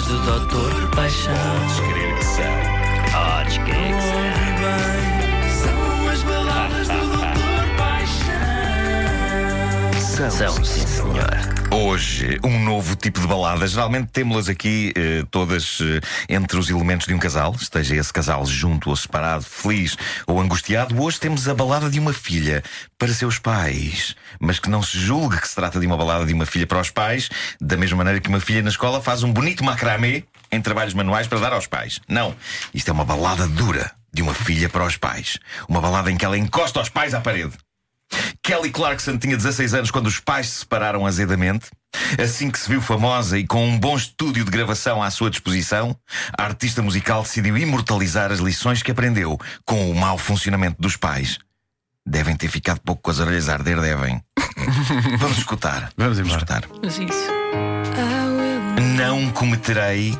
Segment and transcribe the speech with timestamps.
[0.00, 1.34] baladas do Doutor Paixão.
[1.34, 2.44] Podes crer que são.
[4.16, 8.30] Ouve bem, são as baladas do Doutor Paixão.
[10.30, 11.59] São, sim, senhor.
[11.72, 13.64] Hoje, um novo tipo de balada.
[13.64, 18.44] Geralmente temos-las aqui eh, todas eh, entre os elementos de um casal, esteja esse casal
[18.44, 21.00] junto ou separado, feliz ou angustiado.
[21.00, 22.64] Hoje temos a balada de uma filha
[22.98, 24.16] para seus pais.
[24.40, 26.80] Mas que não se julgue que se trata de uma balada de uma filha para
[26.80, 30.60] os pais, da mesma maneira que uma filha na escola faz um bonito macramê em
[30.60, 32.00] trabalhos manuais para dar aos pais.
[32.08, 32.34] Não.
[32.74, 35.38] Isto é uma balada dura de uma filha para os pais.
[35.68, 37.52] Uma balada em que ela encosta os pais à parede.
[38.50, 41.70] Kelly Clarkson tinha 16 anos quando os pais se separaram azedamente.
[42.20, 45.96] Assim que se viu famosa e com um bom estúdio de gravação à sua disposição,
[46.36, 51.38] a artista musical decidiu imortalizar as lições que aprendeu com o mau funcionamento dos pais.
[52.04, 54.20] Devem ter ficado pouco com as orelhas a arder, devem.
[55.20, 55.92] Vamos escutar.
[55.96, 56.34] Vamos embora.
[56.34, 56.64] escutar.
[56.82, 57.30] Mas isso.
[58.96, 60.18] Não cometerei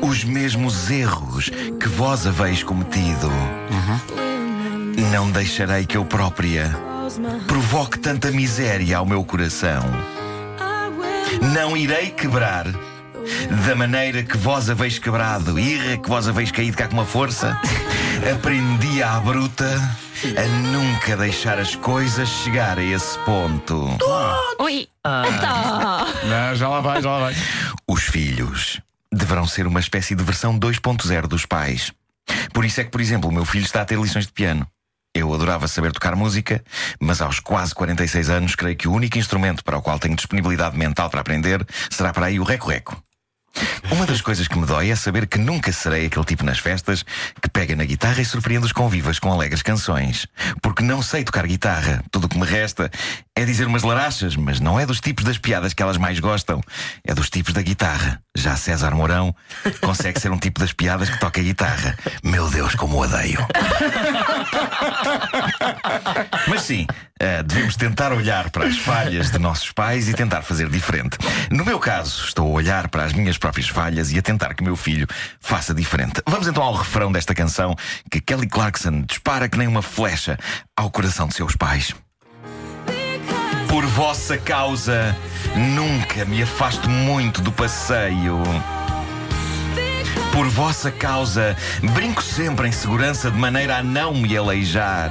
[0.00, 3.28] os mesmos erros que vós haveis cometido.
[5.10, 6.91] Não deixarei que eu própria
[7.46, 9.82] provoque tanta miséria ao meu coração.
[11.54, 12.66] Não irei quebrar
[13.66, 17.58] da maneira que vós haveis quebrado, irra que vós haveis caído cá com uma força.
[18.32, 19.66] Aprendi à bruta
[20.36, 23.88] a nunca deixar as coisas chegar a esse ponto.
[24.58, 24.88] Oi!
[26.24, 27.36] Não, já lá vai, já lá vai.
[27.88, 28.80] Os filhos
[29.12, 31.92] deverão ser uma espécie de versão 2.0 dos pais.
[32.52, 34.66] Por isso é que, por exemplo, o meu filho está a ter lições de piano.
[35.14, 36.64] Eu adorava saber tocar música,
[36.98, 40.76] mas aos quase 46 anos, creio que o único instrumento para o qual tenho disponibilidade
[40.78, 43.02] mental para aprender será para aí o reco-reco.
[43.90, 47.04] Uma das coisas que me dói é saber que nunca serei aquele tipo nas festas
[47.40, 50.26] que pega na guitarra e surpreende os convivas com alegres canções.
[50.62, 52.02] Porque não sei tocar guitarra.
[52.10, 52.90] Tudo o que me resta
[53.36, 56.62] é dizer umas larachas, mas não é dos tipos das piadas que elas mais gostam.
[57.04, 58.22] É dos tipos da guitarra.
[58.34, 59.34] Já César Mourão
[59.82, 61.96] consegue ser um tipo das piadas que toca guitarra.
[62.22, 63.38] Meu Deus, como o odeio.
[66.48, 66.86] Mas sim,
[67.18, 71.16] eh, devemos tentar olhar para as falhas de nossos pais e tentar fazer diferente.
[71.50, 74.62] No meu caso, estou a olhar para as minhas próprias falhas e a tentar que
[74.62, 75.06] meu filho
[75.40, 76.22] faça diferente.
[76.26, 77.74] Vamos então ao refrão desta canção
[78.10, 80.38] que Kelly Clarkson dispara que nem uma flecha
[80.76, 81.94] ao coração de seus pais.
[83.68, 85.16] Por vossa causa,
[85.54, 88.42] nunca me afasto muito do passeio.
[90.32, 91.54] Por vossa causa,
[91.92, 95.10] brinco sempre em segurança de maneira a não me aleijar.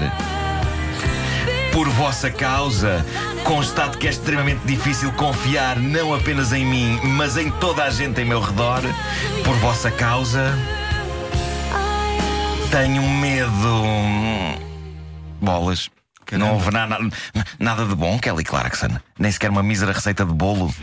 [1.72, 3.06] Por vossa causa,
[3.44, 8.20] constato que é extremamente difícil confiar não apenas em mim, mas em toda a gente
[8.20, 8.82] em meu redor.
[9.46, 10.58] Por vossa causa,
[12.72, 13.84] tenho medo.
[15.40, 16.01] Bolas.
[16.38, 16.98] Não houve nada,
[17.60, 18.90] nada de bom, Kelly Clarkson.
[19.20, 20.74] Nem sequer uma mísera receita de bolo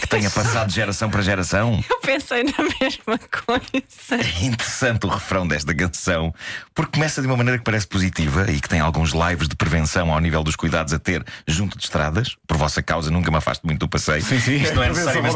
[0.00, 1.82] que tenha passado de geração para geração.
[1.90, 4.24] Eu pensei na mesma coisa.
[4.40, 6.34] É interessante o refrão desta canção,
[6.74, 10.12] porque começa de uma maneira que parece positiva e que tem alguns lives de prevenção
[10.12, 12.36] ao nível dos cuidados a ter junto de estradas.
[12.46, 14.22] Por vossa causa, nunca me afasto muito do passeio.
[14.22, 14.56] Sim, sim.
[14.56, 15.34] Isto não é necessário, mas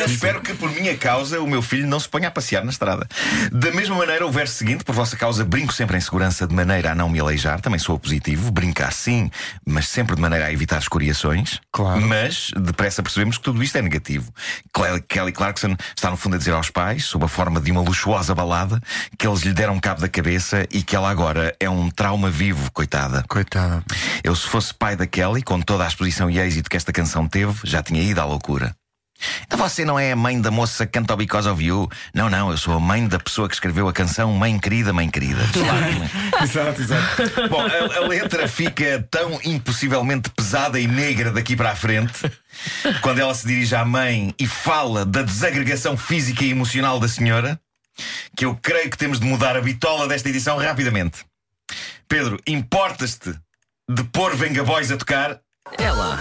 [0.00, 0.14] Eu sim.
[0.14, 3.06] espero que por minha causa o meu filho não se ponha a passear na estrada.
[3.52, 6.92] Da mesma maneira, o verso seguinte, por vossa causa, brinco sempre em segurança de maneira
[6.92, 8.50] a não me aleijar, também sou positivo.
[8.50, 9.30] Brincar sim,
[9.66, 11.60] mas sempre de maneira a evitar escoriações.
[11.72, 12.00] Claro.
[12.02, 14.32] Mas depressa percebemos que tudo isto é negativo.
[15.08, 18.34] Kelly Clarkson está no fundo a dizer aos pais, sob a forma de uma luxuosa
[18.34, 18.80] balada,
[19.18, 22.70] que eles lhe deram cabo da cabeça e que ela agora é um trauma vivo,
[22.72, 23.24] coitada.
[23.28, 23.82] Coitada.
[24.22, 27.26] Eu, se fosse pai da Kelly, com toda a exposição e êxito que esta canção
[27.26, 28.74] teve, já tinha ido à loucura.
[29.56, 31.88] Você não é a mãe da moça que canta o Because of You?
[32.14, 35.10] Não, não, eu sou a mãe da pessoa que escreveu a canção Mãe Querida, Mãe
[35.10, 35.40] Querida.
[36.42, 37.48] Exato, exato.
[37.48, 42.30] Bom, a, a letra fica tão impossivelmente pesada e negra daqui para a frente,
[43.02, 47.60] quando ela se dirige à mãe e fala da desagregação física e emocional da senhora,
[48.36, 51.24] que eu creio que temos de mudar a bitola desta edição rapidamente.
[52.08, 53.34] Pedro, importas-te
[53.88, 55.40] de pôr Venga Boys a tocar?
[55.78, 56.18] É lá.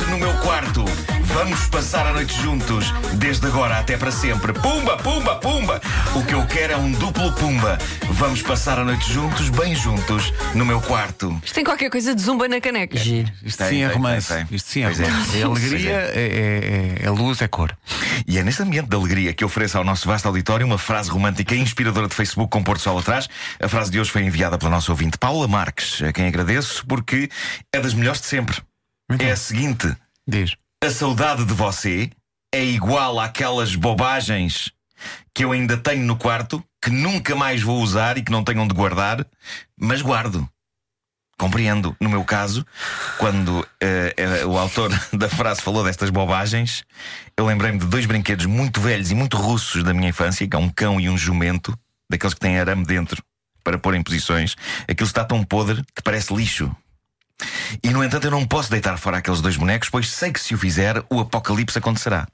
[0.00, 0.82] Quero-te no meu quarto.
[1.24, 4.52] Vamos passar a noite juntos, desde agora até para sempre.
[4.54, 5.80] Pumba, pumba, pumba!
[6.14, 7.78] O que eu quero é um duplo pumba.
[8.12, 11.38] Vamos passar a noite juntos, bem juntos, no meu quarto.
[11.44, 12.96] Isto tem qualquer coisa de zumba na caneca.
[12.98, 13.30] Giro.
[13.44, 14.46] Isto sim é romance.
[14.50, 15.04] Isto sim é Pois é.
[15.04, 15.38] romance.
[15.38, 17.76] É alegria, é, é- é luz, é cor.
[18.26, 21.54] E é neste ambiente de alegria que ofereço ao nosso vasto auditório uma frase romântica
[21.54, 23.28] e inspiradora de Facebook com Porto Sol atrás.
[23.62, 27.28] A frase de hoje foi enviada pela nossa ouvinte Paula Marques, a quem agradeço porque
[27.72, 28.56] é das melhores de sempre.
[29.10, 29.26] Então.
[29.26, 29.94] É a seguinte.
[30.26, 30.54] Diz.
[30.82, 32.10] A saudade de você
[32.52, 34.72] é igual àquelas bobagens
[35.34, 38.60] que eu ainda tenho no quarto, que nunca mais vou usar e que não tenho
[38.60, 39.26] onde guardar,
[39.78, 40.48] mas guardo.
[41.38, 41.96] Compreendo.
[41.98, 42.66] No meu caso,
[43.16, 46.84] quando eh, eh, o autor da frase falou destas bobagens,
[47.36, 50.58] eu lembrei-me de dois brinquedos muito velhos e muito russos da minha infância, que é
[50.58, 51.74] um cão e um jumento,
[52.10, 53.22] daqueles que têm arame dentro
[53.64, 54.54] para pôr em posições.
[54.86, 56.74] Aquilo está tão podre que parece lixo.
[57.82, 60.54] E no entanto, eu não posso deitar fora aqueles dois bonecos, pois sei que se
[60.54, 62.26] o fizer, o apocalipse acontecerá.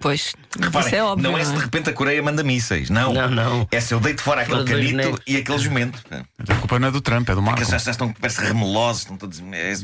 [0.00, 1.30] Pois, mas Reparem, isso é óbvio.
[1.30, 1.60] não é se de é?
[1.62, 3.12] repente a Coreia manda mísseis, não.
[3.12, 3.68] Não, não.
[3.70, 6.02] É se eu deito fora aquele Fora dois canito e aquele jumento.
[6.48, 7.62] A culpa não é do Trump, é do Marco.
[7.62, 9.42] Aqueles já estão, parece remelosos, estão todos.
[9.52, 9.74] É,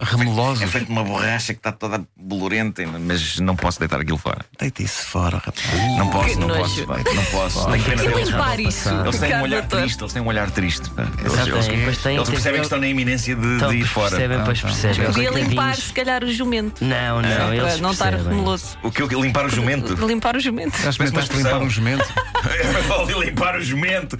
[0.00, 0.62] Remelosos.
[0.62, 4.44] é feito de uma borracha que está toda bolorenta, mas não posso deitar aquilo fora.
[4.58, 5.62] Deita isso fora, rapaz.
[5.96, 6.60] Não posso, não nojo.
[6.60, 7.70] posso, pá, não posso.
[7.70, 8.28] Tenho pena deles.
[8.28, 8.88] limpar isso.
[8.88, 10.90] Eles têm um olhar triste, eles têm um olhar triste.
[11.20, 11.68] Eles, eles-
[12.06, 14.10] é, eles percebem que estão na iminência de, de ir pois fora.
[14.10, 15.06] percebem, pois percebem.
[15.06, 16.84] Podia limpar, se calhar, o jumento.
[16.84, 18.76] Não, não, eles não estar remeloso.
[18.82, 19.94] O que eu limpar o jumento?
[20.06, 20.76] Limpar o jumento.
[20.82, 22.04] Já experimentaste limpar um jumento?
[22.44, 24.16] É para limpar o jumento.